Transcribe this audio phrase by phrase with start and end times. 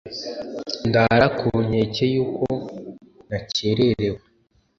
[0.87, 2.45] ndara ku nkeke y'uko
[3.27, 4.21] nacyererewe